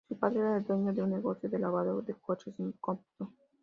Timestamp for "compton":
2.71-3.31